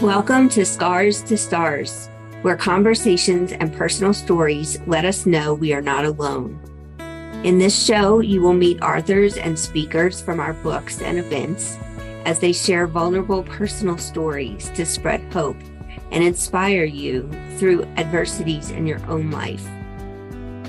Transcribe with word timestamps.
Welcome 0.00 0.48
to 0.50 0.64
Scars 0.64 1.20
to 1.24 1.36
Stars, 1.36 2.08
where 2.40 2.56
conversations 2.56 3.52
and 3.52 3.70
personal 3.70 4.14
stories 4.14 4.80
let 4.86 5.04
us 5.04 5.26
know 5.26 5.52
we 5.52 5.74
are 5.74 5.82
not 5.82 6.06
alone. 6.06 6.58
In 7.44 7.58
this 7.58 7.84
show, 7.84 8.20
you 8.20 8.40
will 8.40 8.54
meet 8.54 8.80
authors 8.80 9.36
and 9.36 9.58
speakers 9.58 10.22
from 10.22 10.40
our 10.40 10.54
books 10.54 11.02
and 11.02 11.18
events 11.18 11.76
as 12.24 12.38
they 12.38 12.54
share 12.54 12.86
vulnerable 12.86 13.42
personal 13.42 13.98
stories 13.98 14.70
to 14.70 14.86
spread 14.86 15.20
hope 15.34 15.58
and 16.10 16.24
inspire 16.24 16.84
you 16.84 17.30
through 17.58 17.84
adversities 17.98 18.70
in 18.70 18.86
your 18.86 19.04
own 19.06 19.30
life. 19.30 19.68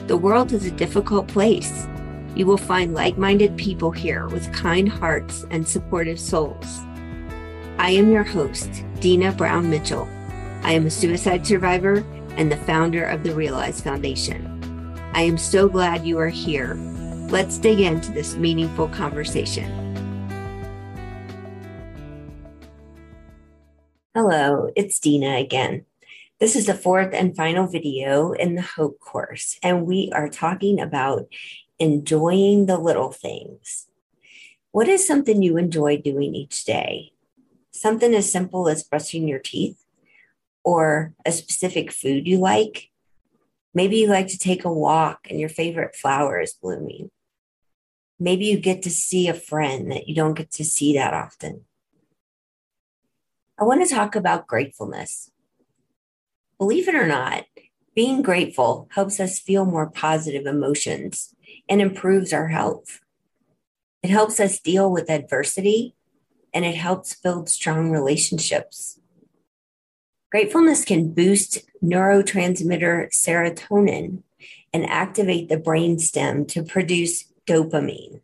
The 0.07 0.17
world 0.17 0.51
is 0.51 0.65
a 0.65 0.71
difficult 0.71 1.29
place. 1.29 1.87
You 2.35 2.47
will 2.47 2.57
find 2.57 2.93
like 2.93 3.17
minded 3.17 3.55
people 3.55 3.91
here 3.91 4.27
with 4.27 4.51
kind 4.51 4.89
hearts 4.89 5.45
and 5.51 5.65
supportive 5.65 6.19
souls. 6.19 6.81
I 7.81 7.89
am 7.89 8.11
your 8.11 8.23
host, 8.23 8.69
Deana 8.99 9.31
Brown 9.31 9.67
Mitchell. 9.67 10.07
I 10.61 10.73
am 10.73 10.85
a 10.85 10.91
suicide 10.91 11.47
survivor 11.47 12.05
and 12.37 12.51
the 12.51 12.57
founder 12.57 13.03
of 13.03 13.23
the 13.23 13.33
Realize 13.33 13.81
Foundation. 13.81 14.93
I 15.15 15.23
am 15.23 15.35
so 15.35 15.67
glad 15.67 16.05
you 16.05 16.19
are 16.19 16.29
here. 16.29 16.75
Let's 17.31 17.57
dig 17.57 17.79
into 17.79 18.11
this 18.11 18.35
meaningful 18.35 18.87
conversation. 18.89 19.65
Hello, 24.13 24.69
it's 24.75 24.99
Deana 24.99 25.37
again. 25.37 25.85
This 26.39 26.55
is 26.55 26.67
the 26.67 26.75
fourth 26.75 27.15
and 27.15 27.35
final 27.35 27.65
video 27.65 28.33
in 28.33 28.53
the 28.53 28.61
Hope 28.61 28.99
course, 28.99 29.57
and 29.63 29.87
we 29.87 30.11
are 30.13 30.29
talking 30.29 30.79
about 30.79 31.27
enjoying 31.79 32.67
the 32.67 32.77
little 32.77 33.11
things. 33.11 33.87
What 34.69 34.87
is 34.87 35.07
something 35.07 35.41
you 35.41 35.57
enjoy 35.57 35.97
doing 35.97 36.35
each 36.35 36.63
day? 36.63 37.13
Something 37.71 38.13
as 38.13 38.31
simple 38.31 38.69
as 38.69 38.83
brushing 38.83 39.27
your 39.27 39.39
teeth 39.39 39.83
or 40.63 41.13
a 41.25 41.31
specific 41.31 41.91
food 41.91 42.27
you 42.27 42.37
like. 42.37 42.89
Maybe 43.73 43.97
you 43.97 44.07
like 44.07 44.27
to 44.27 44.37
take 44.37 44.65
a 44.65 44.71
walk 44.71 45.27
and 45.29 45.39
your 45.39 45.49
favorite 45.49 45.95
flower 45.95 46.39
is 46.39 46.53
blooming. 46.53 47.09
Maybe 48.19 48.45
you 48.45 48.59
get 48.59 48.83
to 48.83 48.89
see 48.89 49.27
a 49.27 49.33
friend 49.33 49.91
that 49.91 50.07
you 50.07 50.13
don't 50.13 50.35
get 50.35 50.51
to 50.51 50.65
see 50.65 50.93
that 50.93 51.13
often. 51.13 51.65
I 53.59 53.63
want 53.63 53.87
to 53.87 53.93
talk 53.93 54.15
about 54.15 54.47
gratefulness. 54.47 55.31
Believe 56.59 56.87
it 56.87 56.95
or 56.95 57.07
not, 57.07 57.45
being 57.95 58.21
grateful 58.21 58.87
helps 58.91 59.19
us 59.19 59.39
feel 59.39 59.65
more 59.65 59.89
positive 59.89 60.45
emotions 60.45 61.33
and 61.67 61.81
improves 61.81 62.33
our 62.33 62.49
health. 62.49 62.99
It 64.03 64.09
helps 64.09 64.39
us 64.39 64.59
deal 64.59 64.91
with 64.91 65.09
adversity 65.09 65.95
and 66.53 66.65
it 66.65 66.75
helps 66.75 67.15
build 67.15 67.49
strong 67.49 67.91
relationships. 67.91 68.99
Gratefulness 70.31 70.85
can 70.85 71.13
boost 71.13 71.59
neurotransmitter 71.83 73.09
serotonin 73.09 74.23
and 74.73 74.85
activate 74.89 75.49
the 75.49 75.57
brainstem 75.57 76.47
to 76.47 76.63
produce 76.63 77.25
dopamine. 77.45 78.21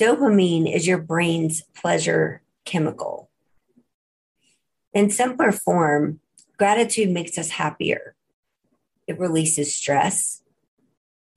Dopamine 0.00 0.72
is 0.72 0.86
your 0.86 0.98
brain's 0.98 1.62
pleasure 1.74 2.42
chemical. 2.64 3.30
In 4.92 5.10
simpler 5.10 5.52
form, 5.52 6.20
gratitude 6.58 7.10
makes 7.10 7.38
us 7.38 7.50
happier. 7.50 8.14
It 9.06 9.18
releases 9.18 9.74
stress. 9.74 10.42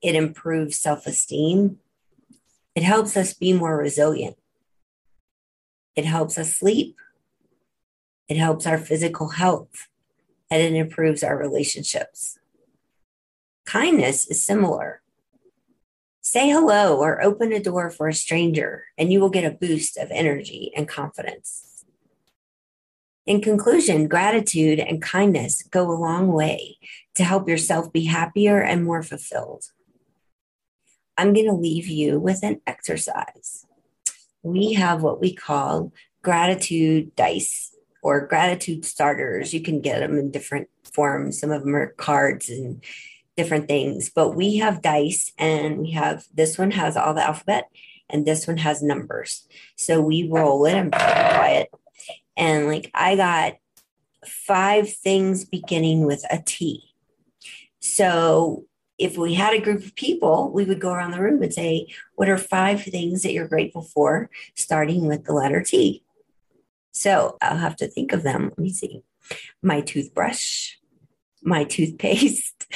It 0.02 0.14
improves 0.14 0.78
self 0.78 1.06
esteem. 1.06 1.78
It 2.74 2.82
helps 2.82 3.16
us 3.16 3.34
be 3.34 3.52
more 3.52 3.76
resilient. 3.76 4.36
It 5.96 6.04
helps 6.04 6.38
us 6.38 6.54
sleep. 6.54 6.96
It 8.28 8.36
helps 8.36 8.66
our 8.66 8.78
physical 8.78 9.30
health 9.30 9.88
and 10.50 10.62
it 10.62 10.74
improves 10.74 11.22
our 11.22 11.36
relationships. 11.36 12.38
Kindness 13.64 14.26
is 14.26 14.44
similar. 14.44 15.00
Say 16.22 16.50
hello 16.50 16.98
or 16.98 17.22
open 17.22 17.52
a 17.52 17.60
door 17.60 17.88
for 17.88 18.08
a 18.08 18.14
stranger, 18.14 18.84
and 18.98 19.12
you 19.12 19.20
will 19.20 19.30
get 19.30 19.44
a 19.44 19.56
boost 19.56 19.96
of 19.96 20.10
energy 20.10 20.72
and 20.76 20.88
confidence. 20.88 21.84
In 23.26 23.40
conclusion, 23.40 24.08
gratitude 24.08 24.80
and 24.80 25.00
kindness 25.00 25.62
go 25.62 25.90
a 25.90 25.94
long 25.94 26.32
way 26.32 26.78
to 27.14 27.24
help 27.24 27.48
yourself 27.48 27.92
be 27.92 28.04
happier 28.04 28.60
and 28.60 28.84
more 28.84 29.02
fulfilled. 29.02 29.66
I'm 31.16 31.32
going 31.32 31.46
to 31.46 31.52
leave 31.52 31.86
you 31.86 32.18
with 32.18 32.42
an 32.42 32.60
exercise 32.66 33.66
we 34.42 34.74
have 34.74 35.02
what 35.02 35.20
we 35.20 35.34
call 35.34 35.92
gratitude 36.22 37.14
dice 37.16 37.74
or 38.02 38.26
gratitude 38.26 38.84
starters. 38.84 39.52
You 39.52 39.60
can 39.60 39.80
get 39.80 40.00
them 40.00 40.18
in 40.18 40.30
different 40.30 40.68
forms. 40.94 41.38
Some 41.38 41.50
of 41.50 41.62
them 41.62 41.74
are 41.74 41.92
cards 41.92 42.48
and 42.48 42.82
different 43.36 43.68
things, 43.68 44.10
but 44.10 44.30
we 44.30 44.56
have 44.56 44.82
dice 44.82 45.32
and 45.38 45.78
we 45.80 45.92
have 45.92 46.24
this 46.34 46.58
one 46.58 46.72
has 46.72 46.96
all 46.96 47.14
the 47.14 47.26
alphabet 47.26 47.68
and 48.08 48.26
this 48.26 48.46
one 48.46 48.58
has 48.58 48.82
numbers. 48.82 49.46
So 49.76 50.00
we 50.00 50.28
roll 50.28 50.66
it 50.66 50.74
and 50.74 50.92
quiet. 50.92 51.70
And 52.36 52.66
like 52.66 52.90
I 52.94 53.16
got 53.16 53.54
five 54.26 54.92
things 54.92 55.44
beginning 55.44 56.04
with 56.04 56.24
a 56.30 56.42
T. 56.44 56.82
So 57.80 58.64
if 59.00 59.16
we 59.16 59.32
had 59.32 59.54
a 59.54 59.60
group 59.60 59.82
of 59.82 59.94
people, 59.94 60.52
we 60.52 60.64
would 60.64 60.78
go 60.78 60.92
around 60.92 61.12
the 61.12 61.22
room 61.22 61.42
and 61.42 61.52
say, 61.52 61.88
What 62.14 62.28
are 62.28 62.36
five 62.36 62.82
things 62.82 63.22
that 63.22 63.32
you're 63.32 63.48
grateful 63.48 63.82
for, 63.82 64.30
starting 64.54 65.06
with 65.06 65.24
the 65.24 65.32
letter 65.32 65.62
T? 65.62 66.04
So 66.92 67.38
I'll 67.40 67.56
have 67.56 67.76
to 67.76 67.88
think 67.88 68.12
of 68.12 68.22
them. 68.22 68.50
Let 68.50 68.58
me 68.58 68.72
see. 68.72 69.02
My 69.62 69.80
toothbrush, 69.80 70.74
my 71.42 71.64
toothpaste. 71.64 72.66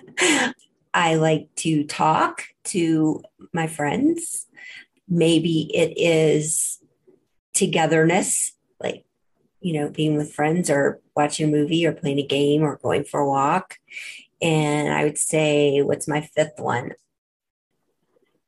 I 0.94 1.16
like 1.16 1.48
to 1.56 1.84
talk 1.84 2.44
to 2.64 3.22
my 3.52 3.66
friends. 3.66 4.46
Maybe 5.08 5.70
it 5.74 5.92
is 5.96 6.80
togetherness, 7.52 8.52
like, 8.80 9.04
you 9.60 9.74
know, 9.74 9.90
being 9.90 10.16
with 10.16 10.32
friends 10.32 10.70
or 10.70 11.00
watching 11.14 11.48
a 11.48 11.52
movie 11.52 11.84
or 11.86 11.92
playing 11.92 12.18
a 12.18 12.26
game 12.26 12.62
or 12.62 12.76
going 12.76 13.04
for 13.04 13.20
a 13.20 13.28
walk. 13.28 13.78
And 14.42 14.92
I 14.92 15.04
would 15.04 15.18
say, 15.18 15.82
what's 15.82 16.08
my 16.08 16.20
fifth 16.20 16.58
one? 16.58 16.92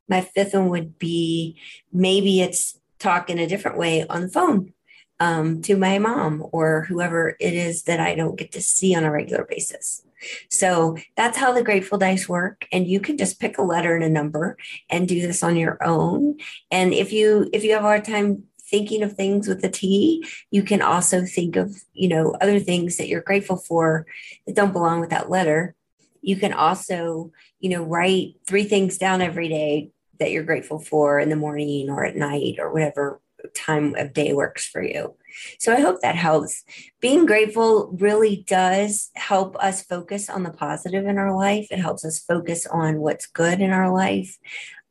My 0.09 0.21
fifth 0.21 0.55
one 0.55 0.69
would 0.69 0.99
be 0.99 1.61
maybe 1.93 2.41
it's 2.41 2.79
talk 2.99 3.31
in 3.31 3.39
a 3.39 3.47
different 3.47 3.79
way 3.79 4.07
on 4.07 4.23
the 4.23 4.29
phone 4.29 4.73
um, 5.21 5.63
to 5.63 5.77
my 5.77 5.99
mom 5.99 6.45
or 6.53 6.83
whoever 6.83 7.37
it 7.39 7.55
is 7.55 7.85
that 7.85 8.01
I 8.01 8.15
don't 8.15 8.39
get 8.39 8.53
to 8.53 8.61
see 8.61 8.95
on 8.95 9.05
a 9.05 9.11
regular 9.11 9.45
basis. 9.45 10.05
So 10.49 10.97
that's 11.17 11.37
how 11.37 11.53
the 11.53 11.63
Grateful 11.63 11.99
Dice 11.99 12.29
work. 12.29 12.67
And 12.73 12.87
you 12.87 13.01
can 13.01 13.19
just 13.19 13.41
pick 13.41 13.59
a 13.59 13.63
letter 13.63 13.95
and 13.95 14.05
a 14.05 14.09
number 14.09 14.57
and 14.89 15.09
do 15.09 15.21
this 15.21 15.43
on 15.43 15.57
your 15.57 15.79
own. 15.85 16.39
And 16.71 16.95
if 16.95 17.13
you 17.13 17.49
if 17.53 17.65
you 17.65 17.73
have 17.73 17.83
a 17.83 17.87
hard 17.87 18.05
time 18.05 18.45
thinking 18.61 19.03
of 19.03 19.13
things 19.13 19.49
with 19.49 19.63
a 19.65 19.69
T, 19.69 20.27
you 20.51 20.63
can 20.63 20.81
also 20.81 21.25
think 21.25 21.57
of, 21.57 21.77
you 21.93 22.09
know, 22.09 22.35
other 22.41 22.59
things 22.59 22.97
that 22.97 23.09
you're 23.09 23.21
grateful 23.21 23.57
for 23.57 24.07
that 24.47 24.57
don't 24.57 24.73
belong 24.73 25.01
with 25.01 25.11
that 25.11 25.31
letter 25.31 25.75
you 26.23 26.37
can 26.37 26.53
also, 26.53 27.33
you 27.61 27.69
know, 27.71 27.83
write 27.83 28.35
three 28.47 28.65
things 28.65 28.97
down 28.97 29.21
every 29.21 29.49
day 29.49 29.91
that 30.19 30.31
you're 30.31 30.45
grateful 30.45 30.79
for 30.79 31.19
in 31.19 31.29
the 31.29 31.37
morning 31.37 31.91
or 31.91 32.05
at 32.05 32.17
night 32.17 32.55
or 32.59 32.73
whatever 32.73 33.21
time 33.55 33.97
of 33.97 34.13
day 34.13 34.33
works 34.33 34.67
for 34.67 34.81
you. 34.83 35.17
So 35.59 35.73
I 35.73 35.81
hope 35.81 36.01
that 36.01 36.15
helps. 36.15 36.63
Being 37.01 37.27
grateful 37.27 37.91
really 37.99 38.45
does 38.47 39.11
help 39.15 39.57
us 39.57 39.83
focus 39.83 40.31
on 40.31 40.45
the 40.45 40.53
positive 40.53 41.07
in 41.07 41.19
our 41.19 41.37
life. 41.37 41.67
It 41.71 41.81
helps 41.81 42.05
us 42.05 42.21
focus 42.21 42.67
on 42.67 43.01
what's 43.01 43.27
good 43.27 43.61
in 43.61 43.73
our 43.73 43.93
life. 43.93 44.39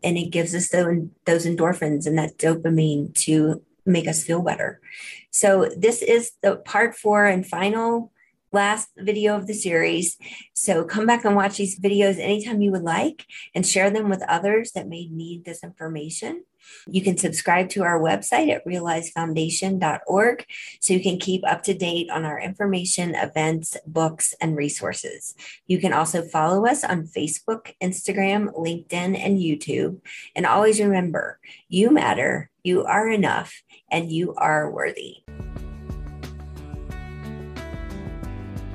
And 0.04 0.18
it 0.18 0.32
gives 0.32 0.54
us 0.54 0.70
those 0.70 1.46
endorphins 1.46 2.06
and 2.06 2.18
that 2.18 2.38
dopamine 2.38 3.14
to 3.20 3.62
make 3.86 4.08
us 4.08 4.24
feel 4.24 4.42
better. 4.42 4.82
So 5.30 5.70
this 5.78 6.02
is 6.02 6.34
the 6.42 6.58
part 6.58 6.96
four 6.96 7.26
and 7.26 7.48
final 7.48 8.12
last 8.52 8.90
video 8.98 9.36
of 9.36 9.48
the 9.48 9.54
series. 9.54 10.18
So 10.54 10.84
come 10.84 11.06
back 11.06 11.26
and 11.26 11.36
watch 11.36 11.58
these 11.58 11.80
videos 11.80 12.20
anytime 12.20 12.62
you 12.62 12.72
would 12.72 12.84
like 12.84 13.26
and 13.56 13.66
share 13.66 13.90
them 13.90 14.10
with 14.10 14.24
others 14.28 14.72
that 14.74 14.88
may 14.88 15.08
need 15.08 15.46
this 15.46 15.64
information. 15.64 16.44
You 16.88 17.02
can 17.02 17.18
subscribe 17.18 17.70
to 17.70 17.84
our 17.84 18.00
website 18.00 18.50
at 18.54 18.66
realizefoundation.org 18.66 20.46
so 20.80 20.94
you 20.94 21.02
can 21.02 21.20
keep 21.20 21.46
up 21.48 21.64
to 21.64 21.74
date 21.74 22.10
on 22.10 22.24
our 22.24 22.40
information, 22.40 23.16
events, 23.16 23.78
books, 23.88 24.34
and 24.40 24.56
resources. 24.56 25.36
You 25.68 25.80
can 25.80 25.94
also 25.94 26.22
follow 26.22 26.66
us 26.68 26.84
on 26.84 27.08
Facebook, 27.08 27.74
Instagram, 27.82 28.54
LinkedIn, 28.54 29.18
and 29.18 29.40
YouTube. 29.40 30.02
And 30.36 30.46
always 30.46 30.80
remember 30.80 31.40
you 31.68 31.90
matter, 31.90 32.50
you 32.64 32.84
are 32.84 33.10
enough, 33.10 33.64
and 33.90 34.12
you 34.12 34.36
are 34.36 34.70
worthy. 34.70 35.24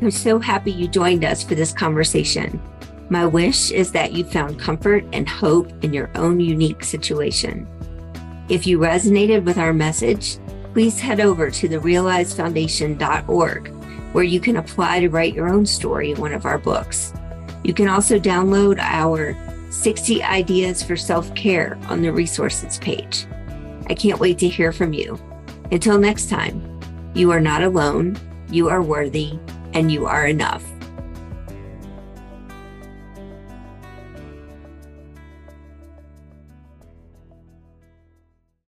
I'm 0.03 0.11
so 0.11 0.39
happy 0.39 0.73
you 0.73 0.89
joined 0.89 1.25
us 1.25 1.43
for 1.43 1.55
this 1.55 1.73
conversation. 1.73 2.61
My 3.09 3.25
wish 3.25 3.71
is 3.71 3.93
that 3.93 4.13
you 4.13 4.25
found 4.25 4.61
comfort 4.61 5.07
and 5.13 5.27
hope 5.27 5.73
in 5.83 5.95
your 5.95 6.11
own 6.15 6.39
unique 6.39 6.85
situation. 6.85 7.67
If 8.51 8.67
you 8.67 8.79
resonated 8.79 9.45
with 9.45 9.57
our 9.57 9.73
message, 9.73 10.39
please 10.75 11.01
head 11.01 11.21
over 11.21 11.51
to 11.51 11.69
the 11.69 11.79
realizefoundation.org 11.79 13.69
where 14.13 14.25
you 14.25 14.39
can 14.39 14.57
apply 14.59 15.01
to 15.01 15.09
write 15.09 15.35
your 15.35 15.49
own 15.49 15.65
story 15.65 16.11
in 16.11 16.21
one 16.21 16.35
of 16.35 16.45
our 16.45 16.59
books. 16.59 17.15
You 17.65 17.73
can 17.73 17.89
also 17.89 18.19
download 18.19 18.79
our 18.79 19.35
60 19.71 20.23
Ideas 20.23 20.83
for 20.83 20.97
Self 20.97 21.35
Care 21.35 21.79
on 21.89 22.03
the 22.03 22.13
resources 22.13 22.79
page. 22.79 23.27
I 23.89 23.95
can't 23.95 24.21
wait 24.21 24.39
to 24.39 24.49
hear 24.49 24.73
from 24.73 24.93
you. 24.93 25.19
Until 25.73 25.99
next 25.99 26.29
time, 26.29 26.81
you 27.15 27.31
are 27.31 27.41
not 27.41 27.63
alone, 27.63 28.19
you 28.51 28.69
are 28.69 28.83
worthy, 28.83 29.39
and 29.77 29.93
you 29.93 30.07
are 30.07 30.27
enough. 30.27 30.76